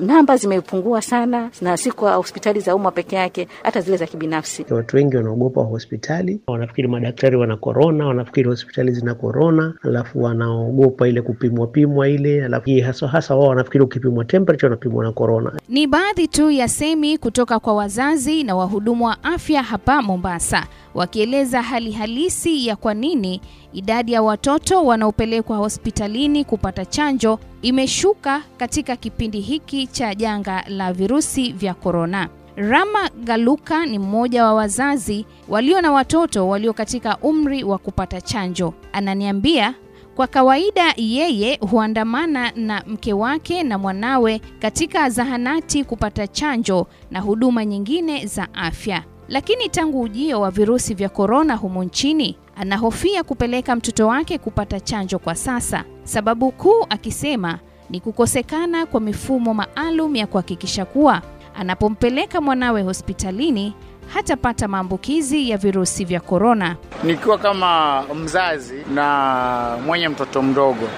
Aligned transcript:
Namba 0.00 0.36
zimepungua 0.36 1.02
sana, 1.02 1.50
na 1.62 1.76
si 1.76 1.90
kwa 1.92 2.14
hospitali 2.14 2.60
za 2.60 2.74
umma 2.74 2.90
peke 2.90 3.16
yake, 3.16 3.48
hata 3.62 3.80
zile 3.80 3.96
za 3.96 4.06
kibinafsi. 4.06 4.66
Watu 4.70 4.96
wengi 4.96 5.16
wanaogopa 5.16 5.60
hospitali, 5.62 6.40
wanafikiri 6.46 6.88
madaktari 6.88 7.36
wana 7.36 7.56
korona, 7.56 8.06
wanafikiri 8.06 8.48
hospitali 8.48 8.92
zina 8.92 9.14
korona, 9.14 9.74
alafu 9.82 10.22
wanaogopa 10.22 11.08
ile 11.08 11.22
kupimwa 11.22 11.66
pimwa 11.66 12.08
ile, 12.08 12.44
alafu 12.44 12.70
hasa 12.86 13.08
hasa 13.08 13.34
wao 13.36 13.48
wanafikiri 13.48 13.84
ukipimwa 13.84 14.24
temperature 14.24 14.66
unapimwa 14.68 15.04
na 15.04 15.12
korona. 15.12 15.52
Ni 15.68 15.86
baadhi 15.86 16.28
tu 16.28 16.50
ya 16.50 16.68
semi 16.68 17.18
kutoka 17.18 17.58
kwa 17.58 17.74
wazazi 17.74 18.42
na 18.44 18.56
wahudumu 18.56 19.04
wa 19.06 19.24
afya 19.24 19.62
hapa 19.62 20.02
Mombasa, 20.02 20.66
wakieleza 20.94 21.62
hali 21.62 21.92
halisi 21.92 22.66
ya 22.66 22.76
kwa 22.76 22.94
nini 22.94 23.40
idadi 23.72 24.12
ya 24.12 24.22
watoto 24.22 24.84
wanaopelekwa 24.84 25.56
hospitalini 25.56 26.44
kupata 26.44 26.84
chanjo 26.84 27.38
imeshuka 27.64 28.42
katika 28.56 28.96
kipindi 28.96 29.40
hiki 29.40 29.86
cha 29.86 30.14
janga 30.14 30.64
la 30.68 30.92
virusi 30.92 31.52
vya 31.52 31.74
korona. 31.74 32.28
Rama 32.56 33.10
Galuka 33.24 33.86
ni 33.86 33.98
mmoja 33.98 34.44
wa 34.44 34.54
wazazi 34.54 35.26
walio 35.48 35.80
na 35.80 35.92
watoto 35.92 36.48
walio 36.48 36.72
katika 36.72 37.16
umri 37.18 37.64
wa 37.64 37.78
kupata 37.78 38.20
chanjo. 38.20 38.74
Ananiambia 38.92 39.74
kwa 40.16 40.26
kawaida 40.26 40.94
yeye 40.96 41.56
huandamana 41.70 42.50
na 42.56 42.82
mke 42.86 43.12
wake 43.12 43.62
na 43.62 43.78
mwanawe 43.78 44.40
katika 44.58 45.10
zahanati 45.10 45.84
kupata 45.84 46.26
chanjo 46.26 46.86
na 47.10 47.20
huduma 47.20 47.64
nyingine 47.64 48.26
za 48.26 48.54
afya. 48.54 49.02
Lakini 49.28 49.68
tangu 49.68 50.00
ujio 50.00 50.40
wa 50.40 50.50
virusi 50.50 50.94
vya 50.94 51.08
korona 51.08 51.54
humu 51.56 51.82
nchini, 51.84 52.36
anahofia 52.56 53.22
kupeleka 53.22 53.76
mtoto 53.76 54.06
wake 54.06 54.38
kupata 54.38 54.80
chanjo 54.80 55.18
kwa 55.18 55.34
sasa. 55.34 55.84
Sababu 56.04 56.52
kuu 56.52 56.86
akisema 56.90 57.58
ni 57.90 58.00
kukosekana 58.00 58.86
kwa 58.86 59.00
mifumo 59.00 59.54
maalum 59.54 60.16
ya 60.16 60.26
kuhakikisha 60.26 60.84
kuwa 60.84 61.22
anapompeleka 61.54 62.40
mwanawe 62.40 62.82
hospitalini 62.82 63.74
hatapata 64.14 64.68
maambukizi 64.68 65.50
ya 65.50 65.56
virusi 65.58 66.04
vya 66.04 66.20
korona. 66.20 66.76
Nikiwa 67.04 67.38
kama 67.38 68.02
mzazi 68.14 68.74
na 68.94 69.76
mwenye 69.86 70.08
mtoto 70.08 70.42
mdogo, 70.42 70.88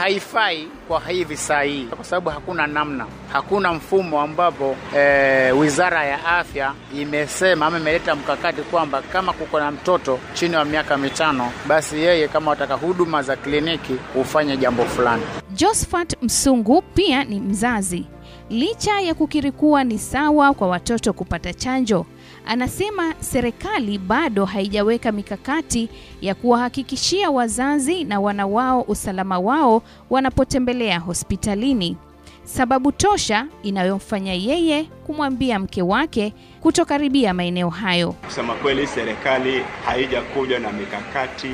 haifai 0.00 0.68
kwa 0.88 1.00
hivi 1.00 1.36
saa 1.36 1.62
hii, 1.62 1.84
kwa 1.84 2.04
sababu 2.04 2.30
hakuna 2.30 2.66
namna, 2.66 3.06
hakuna 3.32 3.72
mfumo 3.72 4.20
ambapo 4.20 4.76
e, 4.96 5.52
wizara 5.52 6.04
ya 6.04 6.24
afya 6.26 6.72
imesema 6.94 7.66
ama 7.66 7.78
imeleta 7.78 8.14
mkakati 8.14 8.62
kwamba 8.62 9.02
kama 9.02 9.32
kuko 9.32 9.58
na 9.60 9.70
mtoto 9.70 10.18
chini 10.34 10.54
ya 10.54 10.64
miaka 10.64 10.96
mitano, 10.96 11.52
basi 11.68 11.96
yeye 12.00 12.28
kama 12.28 12.50
wataka 12.50 12.74
huduma 12.74 13.22
za 13.22 13.36
kliniki 13.36 13.96
hufanye 14.14 14.56
jambo 14.56 14.84
fulani. 14.84 15.22
Josephat 15.54 16.16
Msungu 16.22 16.82
pia 16.82 17.24
ni 17.24 17.40
mzazi. 17.40 18.06
Licha 18.50 19.00
ya 19.00 19.14
kukiri 19.14 19.52
kuwa 19.52 19.84
ni 19.84 19.98
sawa 19.98 20.54
kwa 20.54 20.68
watoto 20.68 21.12
kupata 21.12 21.54
chanjo, 21.54 22.06
anasema 22.46 23.14
serikali 23.20 23.98
bado 23.98 24.44
haijaweka 24.44 25.12
mikakati 25.12 25.88
ya 26.20 26.34
kuwahakikishia 26.34 27.30
wazazi 27.30 28.04
na 28.04 28.20
wana 28.20 28.46
wao 28.46 28.82
usalama 28.82 29.38
wao 29.38 29.82
wanapotembelea 30.10 30.98
hospitalini. 30.98 31.96
Sababu 32.44 32.92
tosha 32.92 33.46
inayomfanya 33.62 34.34
yeye 34.34 34.84
kumwambia 34.84 35.58
mke 35.58 35.82
wake 35.82 36.34
kutokaribia 36.62 37.34
maeneo 37.34 37.68
hayo. 37.70 38.12
Kusema 38.12 38.54
kweli, 38.54 38.86
serikali 38.86 39.64
haijakuja 39.86 40.58
na 40.58 40.72
mikakati 40.72 41.50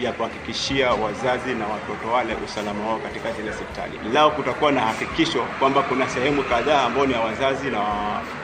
ya 0.00 0.12
kuhakikishia 0.12 0.90
wazazi 0.90 1.54
na 1.54 1.66
watoto 1.66 2.08
wale 2.14 2.34
usalama 2.44 2.86
wao 2.86 2.98
katika 2.98 3.32
zile 3.32 3.50
hospitali. 3.50 3.92
Lao 4.12 4.30
kutakuwa 4.30 4.72
na 4.72 4.80
hakikisho 4.80 5.42
kwamba 5.58 5.82
kuna 5.82 6.08
sehemu 6.08 6.42
kadhaa 6.42 6.82
ambao 6.82 7.06
ni 7.06 7.12
ya 7.12 7.20
wazazi 7.20 7.70
na 7.70 7.80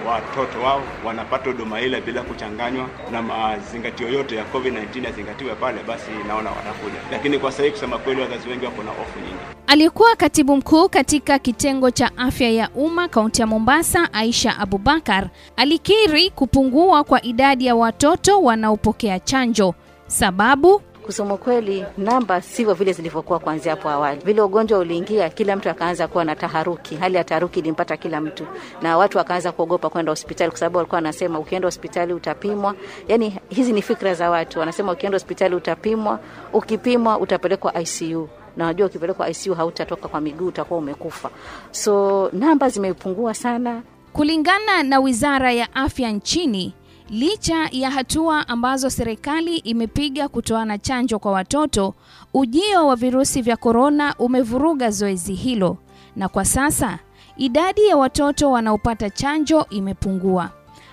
watoto 0.08 0.60
wao 0.64 0.82
wanapata 1.04 1.50
huduma 1.50 1.80
ile 1.80 2.00
bila 2.00 2.22
kuchanganywa 2.22 2.88
na 3.12 3.22
mazingatio 3.22 4.08
yote 4.08 4.36
ya 4.36 4.44
COVID-19 4.44 5.04
yazingatiwe 5.04 5.54
pale, 5.54 5.78
basi 5.88 6.10
naona 6.28 6.50
watakuja. 6.50 7.00
Lakini 7.12 7.38
kwa 7.38 7.52
sahii 7.52 7.70
kusema 7.70 7.98
kweli, 7.98 8.20
wazazi 8.20 8.48
wengi 8.48 8.64
wako 8.64 8.82
na 8.82 8.90
hofu 8.90 9.18
nyingi. 9.20 9.58
Aliyekuwa 9.66 10.16
katibu 10.16 10.56
mkuu 10.56 10.88
katika 10.88 11.38
kitengo 11.38 11.90
cha 11.90 12.10
afya 12.16 12.50
ya 12.50 12.70
umma 12.74 13.08
kaunti 13.08 13.40
ya 13.40 13.46
Mombasa, 13.46 14.12
Aisha 14.12 14.58
Abubakar, 14.58 15.28
alikiri 15.56 16.07
kupungua 16.34 17.04
kwa 17.04 17.22
idadi 17.22 17.66
ya 17.66 17.74
watoto 17.76 18.42
wanaopokea 18.42 19.20
chanjo. 19.20 19.74
Sababu 20.06 20.80
Kusema 21.06 21.36
kweli, 21.36 21.84
namba 21.98 22.40
sivyo 22.40 22.74
vile 22.74 22.92
zilivyokuwa 22.92 23.38
kuanzia 23.38 23.72
hapo 23.72 23.88
awali. 23.88 24.20
Vile 24.24 24.40
ugonjwa 24.42 24.78
uliingia, 24.78 25.30
kila 25.30 25.56
mtu 25.56 25.70
akaanza 25.70 26.08
kuwa 26.08 26.24
na 26.24 26.36
taharuki. 26.36 26.96
Hali 26.96 27.16
ya 27.16 27.24
taharuki 27.24 27.58
ilimpata 27.60 27.96
kila 27.96 28.20
mtu, 28.20 28.46
na 28.82 28.96
watu 28.96 29.18
wakaanza 29.18 29.52
kuogopa 29.52 29.90
kwenda 29.90 30.12
hospitali, 30.12 30.50
kwa 30.50 30.58
sababu 30.58 30.76
walikuwa 30.76 30.96
wanasema 30.96 31.38
ukienda 31.38 31.66
hospitali 31.66 32.12
utapimwa. 32.12 32.74
Yani 33.08 33.38
hizi 33.48 33.72
ni 33.72 33.82
fikra 33.82 34.14
za 34.14 34.30
watu, 34.30 34.58
wanasema 34.58 34.92
ukienda 34.92 35.16
hospitali 35.16 35.54
utapimwa, 35.54 36.18
ukipimwa 36.52 37.18
utapelekwa 37.18 37.80
ICU 37.80 38.28
na 38.56 38.64
unajua 38.64 38.86
ukipelekwa 38.86 39.28
ICU 39.30 39.54
hautatoka 39.54 40.08
kwa 40.08 40.20
miguu, 40.20 40.46
utakuwa 40.46 40.78
umekufa. 40.80 41.30
So 41.70 42.28
namba 42.32 42.68
zimepungua 42.68 43.34
sana. 43.34 43.82
Kulingana 44.12 44.82
na 44.82 45.00
Wizara 45.00 45.52
ya 45.52 45.74
Afya 45.74 46.10
nchini, 46.10 46.72
licha 47.10 47.68
ya 47.72 47.90
hatua 47.90 48.48
ambazo 48.48 48.90
serikali 48.90 49.56
imepiga 49.56 50.28
kutoana 50.28 50.78
chanjo 50.78 51.18
kwa 51.18 51.32
watoto, 51.32 51.94
ujio 52.34 52.86
wa 52.86 52.96
virusi 52.96 53.42
vya 53.42 53.56
korona 53.56 54.14
umevuruga 54.18 54.90
zoezi 54.90 55.34
hilo, 55.34 55.76
na 56.16 56.28
kwa 56.28 56.44
sasa 56.44 56.98
idadi 57.36 57.86
ya 57.86 57.96
watoto 57.96 58.50
wanaopata 58.50 59.10
chanjo 59.10 59.66
imepungua 59.70 60.50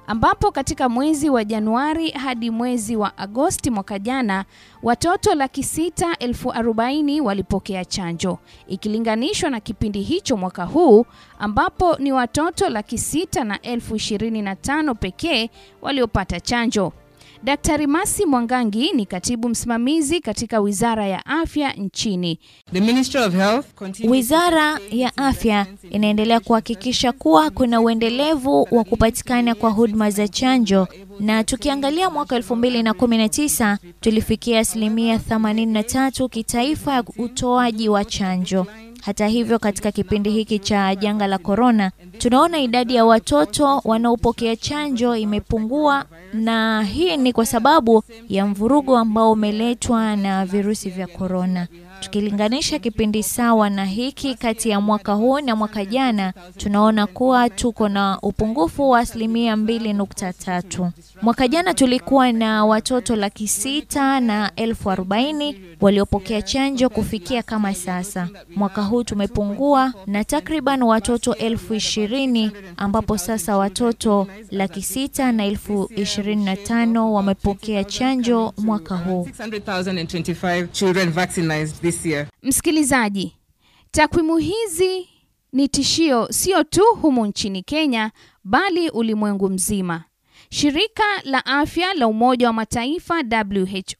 ambapo 0.07 0.51
katika 0.51 0.89
mwezi 0.89 1.29
wa 1.29 1.43
Januari 1.43 2.09
hadi 2.11 2.49
mwezi 2.49 2.95
wa 2.95 3.17
Agosti 3.17 3.69
mwaka 3.71 3.99
jana 3.99 4.45
watoto 4.83 5.35
laki 5.35 5.63
sita 5.63 6.17
elfu 6.19 6.51
arobaini 6.51 7.21
walipokea 7.21 7.85
chanjo 7.85 8.39
ikilinganishwa 8.67 9.49
na 9.49 9.59
kipindi 9.59 10.01
hicho 10.01 10.37
mwaka 10.37 10.63
huu 10.65 11.05
ambapo 11.39 11.95
ni 11.95 12.11
watoto 12.11 12.69
laki 12.69 12.97
sita 12.97 13.43
na 13.43 13.61
elfu 13.61 13.95
ishirini 13.95 14.41
na 14.41 14.55
tano 14.55 14.95
pekee 14.95 15.49
waliopata 15.81 16.39
chanjo. 16.39 16.93
Daktari 17.43 17.87
Masi 17.87 18.25
Mwangangi 18.25 18.91
ni 18.91 19.05
katibu 19.05 19.49
msimamizi 19.49 20.19
katika 20.19 20.59
Wizara 20.59 21.07
ya 21.07 21.25
Afya 21.25 21.73
nchini. 21.73 22.39
The 22.73 22.81
Ministry 22.81 23.21
of 23.21 23.33
Health 23.33 23.65
Wizara 24.07 24.79
ya 24.91 25.17
Afya 25.17 25.65
inaendelea 25.89 26.39
kuhakikisha 26.39 27.11
kuwa 27.11 27.49
kuna 27.49 27.81
uendelevu 27.81 28.67
wa 28.71 28.83
kupatikana 28.83 29.55
kwa 29.55 29.69
huduma 29.69 30.11
za 30.11 30.27
chanjo, 30.27 30.87
na 31.19 31.43
tukiangalia 31.43 32.09
mwaka 32.09 32.37
2019 32.39 33.77
tulifikia 34.01 34.59
asilimia 34.59 35.17
83 35.17 36.29
kitaifa 36.29 36.93
ya 36.93 37.03
utoaji 37.17 37.89
wa 37.89 38.05
chanjo. 38.05 38.67
Hata 39.05 39.27
hivyo, 39.27 39.59
katika 39.59 39.91
kipindi 39.91 40.29
hiki 40.31 40.59
cha 40.59 40.95
janga 40.95 41.27
la 41.27 41.37
korona, 41.37 41.91
tunaona 42.17 42.57
idadi 42.59 42.95
ya 42.95 43.05
watoto 43.05 43.81
wanaopokea 43.83 44.55
chanjo 44.55 45.15
imepungua, 45.15 46.05
na 46.33 46.83
hii 46.83 47.17
ni 47.17 47.33
kwa 47.33 47.45
sababu 47.45 48.03
ya 48.29 48.45
mvurugo 48.47 48.97
ambao 48.97 49.31
umeletwa 49.31 50.15
na 50.15 50.45
virusi 50.45 50.89
vya 50.89 51.07
korona. 51.07 51.67
Tukilinganisha 51.99 52.79
kipindi 52.79 53.23
sawa 53.23 53.69
na 53.69 53.85
hiki 53.85 54.35
kati 54.35 54.69
ya 54.69 54.81
mwaka 54.81 55.13
huu 55.13 55.39
na 55.39 55.55
mwaka 55.55 55.85
jana, 55.85 56.33
tunaona 56.57 57.07
kuwa 57.07 57.49
tuko 57.49 57.89
na 57.89 58.19
upungufu 58.21 58.89
wa 58.89 58.99
asilimia 58.99 59.55
mbili 59.57 59.93
nukta 59.93 60.33
tatu. 60.33 60.91
Mwaka 61.21 61.47
jana 61.47 61.73
tulikuwa 61.73 62.31
na 62.31 62.65
watoto 62.65 63.15
laki 63.15 63.47
sita 63.47 64.19
na 64.19 64.51
elfu 64.55 64.91
arobaini 64.91 65.61
waliopokea 65.81 66.41
chanjo 66.41 66.89
kufikia 66.89 67.43
kama 67.43 67.73
sasa. 67.73 68.27
Mwaka 68.55 68.81
huu 68.83 69.03
tumepungua 69.03 69.93
na 70.07 70.23
takriban 70.23 70.83
watoto 70.83 71.35
elfu 71.35 71.73
ishirini 71.73 72.51
ambapo 72.77 73.17
sasa 73.17 73.57
watoto 73.57 74.27
laki 74.51 74.81
sita 74.81 75.31
na 75.31 75.45
elfu 75.45 75.89
ishirini 75.95 76.45
na 76.45 76.55
tano 76.55 77.13
wamepokea 77.13 77.83
chanjo 77.83 78.53
mwaka 78.57 78.95
huu. 78.97 79.27
600,025 81.85 81.91
children 81.91 81.91
vaccinated 81.91 81.93
this 81.93 82.05
year. 82.05 82.27
Msikilizaji, 82.43 83.35
takwimu 83.91 84.37
hizi 84.37 85.07
ni 85.53 85.67
tishio 85.67 86.27
sio 86.31 86.63
tu 86.63 86.83
humu 87.01 87.25
nchini 87.25 87.63
Kenya 87.63 88.11
bali 88.43 88.89
ulimwengu 88.89 89.49
mzima. 89.49 90.03
Shirika 90.49 91.03
la 91.23 91.45
Afya 91.45 91.93
la 91.93 92.07
Umoja 92.07 92.47
wa 92.47 92.53
Mataifa 92.53 93.23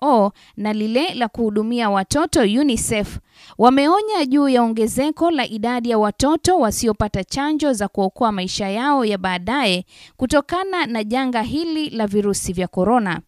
WHO 0.02 0.32
na 0.58 0.74
lile 0.74 1.14
la 1.14 1.28
kuhudumia 1.28 1.90
watoto 1.90 2.40
UNICEF 2.42 3.18
wameonya 3.58 4.26
juu 4.26 4.50
ya 4.50 4.62
ongezeko 4.64 5.32
la 5.32 5.48
idadi 5.48 5.90
ya 5.90 5.98
watoto 5.98 6.60
wasiopata 6.60 7.24
chanjo 7.24 7.74
za 7.74 7.88
kuokoa 7.88 8.32
maisha 8.32 8.70
yao 8.70 9.06
ya 9.06 9.18
baadaye 9.18 9.86
kutokana 10.18 10.86
na 10.86 11.04
janga 11.04 11.42
hili 11.42 11.90
la 11.90 12.08
virusi 12.08 12.54
vya 12.54 12.68
korona. 12.68 13.22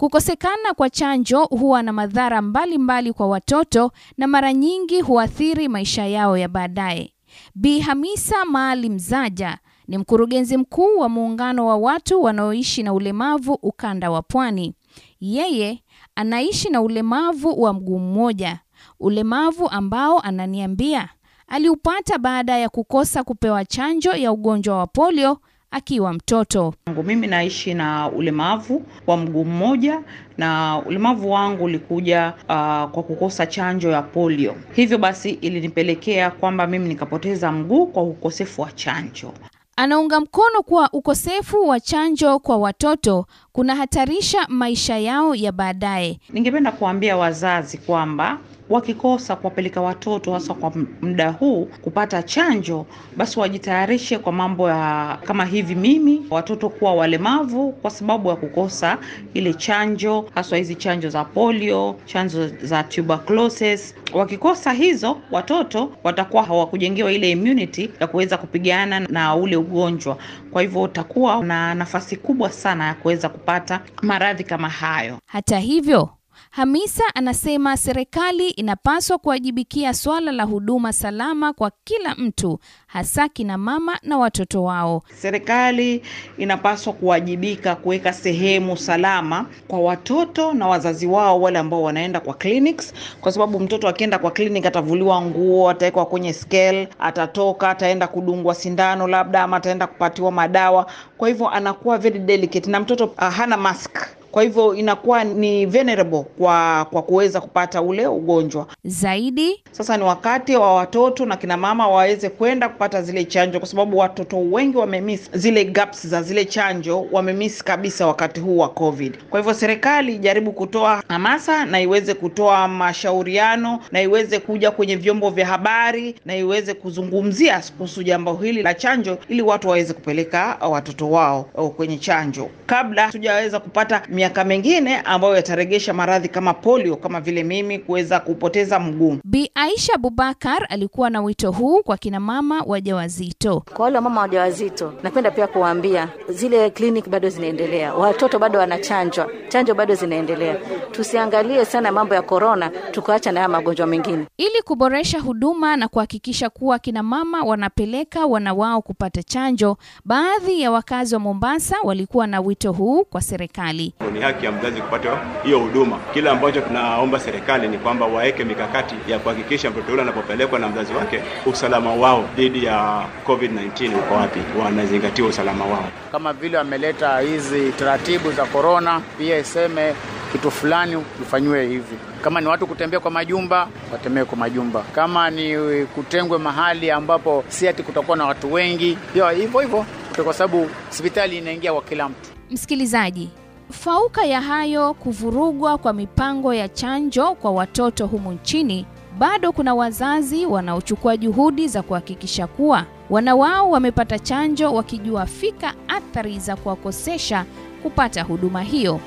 Kukosekana 0.00 0.74
kwa 0.76 0.90
chanjo 0.90 1.44
huwa 1.44 1.82
na 1.82 1.92
madhara 1.92 2.42
mbalimbali 2.42 2.78
mbali 2.78 3.12
kwa 3.12 3.26
watoto 3.26 3.92
na 4.18 4.26
mara 4.26 4.52
nyingi 4.52 5.00
huathiri 5.00 5.68
maisha 5.68 6.06
yao 6.06 6.36
ya 6.38 6.48
baadaye. 6.48 7.12
Bi 7.54 7.80
Hamisa 7.80 8.44
Maalim 8.44 8.98
Zaja 8.98 9.58
ni 9.88 9.98
mkurugenzi 9.98 10.56
mkuu 10.56 10.98
wa 10.98 11.08
muungano 11.08 11.66
wa 11.66 11.76
watu 11.76 12.22
wanaoishi 12.22 12.82
na 12.82 12.92
ulemavu 12.92 13.52
ukanda 13.62 14.10
wa 14.10 14.22
Pwani. 14.22 14.74
Yeye 15.20 15.82
anaishi 16.14 16.68
na 16.70 16.82
ulemavu 16.82 17.62
wa 17.62 17.72
mguu 17.72 17.98
mmoja, 17.98 18.60
ulemavu 19.00 19.68
ambao 19.68 20.20
ananiambia 20.20 21.08
aliupata 21.48 22.18
baada 22.18 22.58
ya 22.58 22.68
kukosa 22.68 23.24
kupewa 23.24 23.64
chanjo 23.64 24.12
ya 24.12 24.32
ugonjwa 24.32 24.78
wa 24.78 24.86
polio 24.86 25.38
akiwa 25.70 26.12
mtoto. 26.12 26.74
Mimi 27.04 27.26
naishi 27.26 27.74
na 27.74 28.08
ulemavu 28.10 28.82
wa 29.06 29.16
mguu 29.16 29.44
mmoja 29.44 30.00
na 30.38 30.82
ulemavu 30.86 31.30
wangu 31.30 31.64
ulikuja 31.64 32.32
uh, 32.42 32.44
kwa 32.90 33.02
kukosa 33.02 33.46
chanjo 33.46 33.90
ya 33.90 34.02
polio. 34.02 34.56
Hivyo 34.72 34.98
basi 34.98 35.30
ilinipelekea 35.30 36.30
kwamba 36.30 36.66
mimi 36.66 36.88
nikapoteza 36.88 37.52
mguu 37.52 37.86
kwa 37.86 38.02
ukosefu 38.02 38.62
wa 38.62 38.72
chanjo. 38.72 39.32
Anaunga 39.76 40.20
mkono 40.20 40.62
kuwa 40.62 40.88
ukosefu 40.92 41.68
wa 41.68 41.80
chanjo 41.80 42.38
kwa 42.38 42.56
watoto 42.56 43.26
kunahatarisha 43.52 44.38
maisha 44.48 44.98
yao 44.98 45.34
ya 45.34 45.52
baadaye. 45.52 46.20
Ningependa 46.32 46.72
kuambia 46.72 47.16
wazazi 47.16 47.78
kwamba 47.78 48.38
wakikosa 48.70 49.36
kuwapeleka 49.36 49.80
watoto 49.80 50.32
hasa 50.32 50.54
kwa 50.54 50.72
muda 51.02 51.30
huu 51.30 51.68
kupata 51.82 52.22
chanjo, 52.22 52.86
basi 53.16 53.40
wajitayarishe 53.40 54.18
kwa 54.18 54.32
mambo 54.32 54.68
ya 54.70 55.18
kama 55.24 55.44
hivi 55.44 55.74
mimi, 55.74 56.22
watoto 56.30 56.68
kuwa 56.68 56.94
walemavu 56.94 57.72
kwa 57.72 57.90
sababu 57.90 58.28
ya 58.28 58.36
kukosa 58.36 58.98
ile 59.34 59.54
chanjo, 59.54 60.24
haswa 60.34 60.58
hizi 60.58 60.74
chanjo 60.74 61.08
za 61.08 61.24
polio, 61.24 61.96
chanjo 62.04 62.48
za 62.48 62.82
tuberculosis. 62.82 63.94
Wakikosa 64.14 64.72
hizo, 64.72 65.18
watoto 65.30 65.92
watakuwa 66.04 66.42
hawakujengewa 66.42 67.12
ile 67.12 67.30
immunity 67.30 67.90
ya 68.00 68.06
kuweza 68.06 68.36
kupigana 68.38 69.00
na 69.00 69.34
ule 69.36 69.56
ugonjwa. 69.56 70.16
Kwa 70.50 70.62
hivyo 70.62 70.82
utakuwa 70.82 71.44
na 71.44 71.74
nafasi 71.74 72.16
kubwa 72.16 72.50
sana 72.50 72.86
ya 72.86 72.94
kuweza 72.94 73.28
kupata 73.28 73.80
maradhi 74.02 74.44
kama 74.44 74.68
hayo. 74.68 75.18
Hata 75.26 75.58
hivyo 75.58 76.10
Hamisa 76.58 77.02
anasema 77.14 77.76
serikali 77.76 78.48
inapaswa 78.50 79.18
kuwajibikia 79.18 79.94
swala 79.94 80.32
la 80.32 80.44
huduma 80.44 80.92
salama 80.92 81.52
kwa 81.52 81.72
kila 81.84 82.14
mtu, 82.14 82.58
hasa 82.86 83.28
kina 83.28 83.58
mama 83.58 83.98
na 84.02 84.18
watoto 84.18 84.62
wao. 84.64 85.02
Serikali 85.14 86.02
inapaswa 86.38 86.92
kuwajibika 86.92 87.76
kuweka 87.76 88.12
sehemu 88.12 88.76
salama 88.76 89.46
kwa 89.68 89.80
watoto 89.80 90.52
na 90.52 90.66
wazazi 90.66 91.06
wao 91.06 91.40
wale 91.40 91.58
ambao 91.58 91.82
wanaenda 91.82 92.20
kwa 92.20 92.34
clinics, 92.34 92.94
kwa 93.20 93.32
sababu 93.32 93.60
mtoto 93.60 93.88
akienda 93.88 94.18
kwa 94.18 94.30
clinic 94.30 94.66
atavuliwa 94.66 95.22
nguo, 95.22 95.70
atawekwa 95.70 96.06
kwenye 96.06 96.32
scale, 96.32 96.88
atatoka, 96.98 97.70
ataenda 97.70 98.06
kudungwa 98.06 98.54
sindano 98.54 99.08
labda, 99.08 99.42
ama 99.42 99.56
ataenda 99.56 99.86
kupatiwa 99.86 100.32
madawa. 100.32 100.86
Kwa 101.18 101.28
hivyo 101.28 101.48
anakuwa 101.48 101.98
very 101.98 102.18
delicate, 102.18 102.70
na 102.70 102.80
mtoto 102.80 103.04
uh, 103.04 103.18
hana 103.28 103.56
mask 103.56 104.17
kwa 104.30 104.42
hivyo 104.42 104.74
inakuwa 104.74 105.24
ni 105.24 105.66
vulnerable 105.66 106.24
kwa 106.38 106.84
kwa 106.90 107.02
kuweza 107.02 107.40
kupata 107.40 107.82
ule 107.82 108.06
ugonjwa 108.06 108.66
zaidi. 108.84 109.62
Sasa 109.72 109.96
ni 109.96 110.04
wakati 110.04 110.56
wa 110.56 110.74
watoto 110.74 111.26
na 111.26 111.36
kina 111.36 111.56
mama 111.56 111.88
waweze 111.88 112.28
kwenda 112.30 112.68
kupata 112.68 113.02
zile 113.02 113.24
chanjo, 113.24 113.58
kwa 113.58 113.68
sababu 113.68 113.98
watoto 113.98 114.38
wengi 114.38 114.76
wamemiss 114.76 115.30
zile 115.32 115.64
gaps 115.64 116.06
za 116.06 116.22
zile 116.22 116.44
chanjo, 116.44 117.06
wamemiss 117.12 117.64
kabisa 117.64 118.06
wakati 118.06 118.40
huu 118.40 118.58
wa 118.58 118.68
COVID. 118.68 119.18
Kwa 119.30 119.40
hivyo 119.40 119.54
serikali 119.54 120.14
ijaribu 120.14 120.52
kutoa 120.52 121.02
hamasa 121.08 121.64
na 121.66 121.80
iweze 121.80 122.14
kutoa 122.14 122.68
mashauriano 122.68 123.80
na 123.92 124.02
iweze 124.02 124.38
kuja 124.38 124.70
kwenye 124.70 124.96
vyombo 124.96 125.30
vya 125.30 125.46
habari 125.46 126.14
na 126.26 126.36
iweze 126.36 126.74
kuzungumzia 126.74 127.62
kuhusu 127.76 128.02
jambo 128.02 128.34
hili 128.34 128.62
la 128.62 128.74
chanjo, 128.74 129.18
ili 129.28 129.42
watu 129.42 129.68
waweze 129.68 129.92
kupeleka 129.94 130.56
watoto 130.70 131.10
wao 131.10 131.42
kwenye 131.76 131.98
chanjo 131.98 132.48
kabla 132.66 133.02
hatujaweza 133.06 133.60
kupata 133.60 134.02
miaka 134.18 134.44
mingine 134.44 134.96
ambayo 135.00 135.36
yataregesha 135.36 135.94
maradhi 135.94 136.28
kama 136.28 136.54
polio, 136.54 136.96
kama 136.96 137.20
vile 137.20 137.44
mimi 137.44 137.78
kuweza 137.78 138.20
kupoteza 138.20 138.80
mguu. 138.80 139.18
Bi 139.24 139.50
Aisha 139.54 139.94
Abubakar 139.94 140.66
alikuwa 140.68 141.10
na 141.10 141.22
wito 141.22 141.50
huu 141.52 141.82
kwa 141.82 141.96
kina 141.96 142.20
mama 142.20 142.62
wajawazito. 142.66 143.62
Kwa 143.74 143.84
wale 143.84 144.00
mama 144.00 144.20
wajawazito, 144.20 144.92
napenda 145.02 145.30
pia 145.30 145.46
kuwaambia 145.46 146.08
zile 146.28 146.70
clinic 146.70 147.08
bado 147.08 147.28
zinaendelea, 147.28 147.94
watoto 147.94 148.38
bado 148.38 148.58
wanachanjwa, 148.58 149.30
chanjo 149.48 149.74
bado 149.74 149.94
zinaendelea. 149.94 150.56
Tusiangalie 150.92 151.64
sana 151.64 151.92
mambo 151.92 152.14
ya 152.14 152.22
korona 152.22 152.70
tukaacha 152.90 153.32
na 153.32 153.40
haya 153.40 153.48
magonjwa 153.48 153.86
mengine. 153.86 154.26
Ili 154.36 154.62
kuboresha 154.64 155.20
huduma 155.20 155.76
na 155.76 155.88
kuhakikisha 155.88 156.50
kuwa 156.50 156.78
kina 156.78 157.02
mama 157.02 157.42
wanapeleka 157.44 158.26
wana 158.26 158.54
wao 158.54 158.82
kupata 158.82 159.22
chanjo, 159.22 159.76
baadhi 160.04 160.60
ya 160.60 160.70
wakazi 160.70 161.14
wa 161.14 161.20
Mombasa 161.20 161.76
walikuwa 161.84 162.26
na 162.26 162.40
wito 162.40 162.72
huu 162.72 163.04
kwa 163.04 163.20
serikali. 163.20 163.94
Ni 164.10 164.20
haki 164.20 164.44
ya 164.46 164.52
mzazi 164.52 164.80
kupata 164.80 165.18
hiyo 165.44 165.58
huduma. 165.58 165.98
Kile 166.14 166.30
ambacho 166.30 166.60
tunaomba 166.60 167.20
serikali 167.20 167.68
ni 167.68 167.78
kwamba 167.78 168.06
waweke 168.06 168.44
mikakati 168.44 168.94
ya 169.08 169.18
kuhakikisha 169.18 169.70
mtoto 169.70 169.90
yule 169.90 170.02
anapopelekwa 170.02 170.58
na 170.58 170.68
mzazi 170.68 170.92
wake, 170.94 171.20
usalama 171.46 171.92
wao 171.94 172.24
dhidi 172.36 172.64
ya 172.64 173.04
COVID-19 173.26 173.98
uko 173.98 174.14
wapi, 174.14 174.40
wanazingatia 174.64 175.24
usalama 175.24 175.64
wao. 175.64 175.88
Kama 176.12 176.32
vile 176.32 176.56
wameleta 176.58 177.18
hizi 177.20 177.72
taratibu 177.72 178.32
za 178.32 178.44
korona, 178.44 179.00
pia 179.18 179.38
iseme 179.38 179.94
kitu 180.32 180.50
fulani 180.50 180.96
ufanyiwe 180.96 181.66
hivi. 181.66 181.96
Kama 182.22 182.40
ni 182.40 182.46
watu 182.46 182.66
kutembea 182.66 183.00
kwa 183.00 183.10
majumba, 183.10 183.68
watembee 183.92 184.24
kwa 184.24 184.38
majumba. 184.38 184.82
Kama 184.94 185.30
ni 185.30 185.56
kutengwe 185.86 186.38
mahali 186.38 186.90
ambapo 186.90 187.44
si 187.48 187.68
ati 187.68 187.82
kutakuwa 187.82 188.16
na 188.16 188.26
watu 188.26 188.52
wengi, 188.52 188.98
pia 189.14 189.30
hivyo 189.30 189.60
hivyo, 189.60 189.84
kwa 190.24 190.34
sababu 190.34 190.70
hospitali 190.88 191.38
inaingia 191.38 191.72
kwa 191.72 191.82
kila 191.82 192.08
mtu. 192.08 192.30
Msikilizaji, 192.50 193.30
fauka 193.70 194.24
ya 194.24 194.40
hayo 194.40 194.94
kuvurugwa 194.94 195.78
kwa 195.78 195.92
mipango 195.92 196.54
ya 196.54 196.68
chanjo 196.68 197.34
kwa 197.34 197.50
watoto 197.50 198.06
humu 198.06 198.32
nchini, 198.32 198.86
bado 199.18 199.52
kuna 199.52 199.74
wazazi 199.74 200.46
wanaochukua 200.46 201.16
juhudi 201.16 201.68
za 201.68 201.82
kuhakikisha 201.82 202.46
kuwa 202.46 202.84
wana 203.10 203.34
wao 203.34 203.70
wamepata 203.70 204.18
chanjo, 204.18 204.72
wakijua 204.74 205.26
fika 205.26 205.74
athari 205.88 206.38
za 206.38 206.56
kuwakosesha 206.56 207.44
kupata 207.82 208.22
huduma 208.22 208.62
hiyo. 208.62 209.00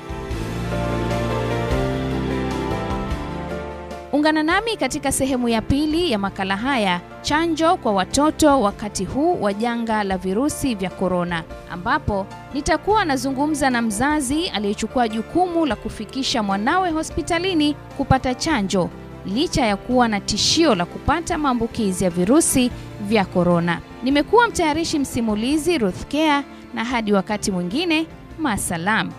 Ungana 4.12 4.42
nami 4.42 4.76
katika 4.76 5.12
sehemu 5.12 5.48
ya 5.48 5.62
pili 5.62 6.10
ya 6.12 6.18
makala 6.18 6.56
haya, 6.56 7.00
chanjo 7.22 7.76
kwa 7.76 7.92
watoto 7.92 8.60
wakati 8.60 9.04
huu 9.04 9.42
wa 9.42 9.52
janga 9.52 10.04
la 10.04 10.18
virusi 10.18 10.74
vya 10.74 10.90
korona, 10.90 11.42
ambapo 11.70 12.26
nitakuwa 12.54 13.04
nazungumza 13.04 13.70
na 13.70 13.82
mzazi 13.82 14.48
aliyechukua 14.48 15.08
jukumu 15.08 15.66
la 15.66 15.76
kufikisha 15.76 16.42
mwanawe 16.42 16.90
hospitalini 16.90 17.74
kupata 17.96 18.34
chanjo 18.34 18.90
licha 19.26 19.66
ya 19.66 19.76
kuwa 19.76 20.08
na 20.08 20.20
tishio 20.20 20.74
la 20.74 20.84
kupata 20.86 21.38
maambukizi 21.38 22.04
ya 22.04 22.10
virusi 22.10 22.70
vya 23.02 23.24
korona. 23.24 23.80
Nimekuwa 24.02 24.48
mtayarishi 24.48 24.98
msimulizi 24.98 25.78
Ruth 25.78 26.04
Kea, 26.08 26.44
na 26.74 26.84
hadi 26.84 27.12
wakati 27.12 27.50
mwingine, 27.50 28.06
maasalam. 28.38 29.10